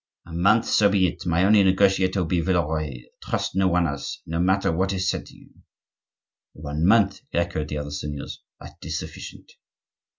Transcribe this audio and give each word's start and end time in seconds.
"A 0.25 0.33
month, 0.33 0.65
so 0.65 0.89
be 0.89 1.05
it! 1.05 1.27
My 1.27 1.45
only 1.45 1.61
negotiator 1.61 2.21
will 2.21 2.25
be 2.27 2.39
Villeroy; 2.41 3.03
trust 3.21 3.55
no 3.55 3.67
one 3.67 3.85
else, 3.85 4.23
no 4.25 4.39
matter 4.39 4.71
what 4.71 4.91
is 4.93 5.07
said 5.07 5.27
to 5.27 5.35
you." 5.37 5.51
"One 6.53 6.87
month," 6.87 7.21
echoed 7.31 7.67
the 7.67 7.77
other 7.77 7.91
seigneurs, 7.91 8.41
"that 8.59 8.77
is 8.81 8.97
sufficient." 8.97 9.51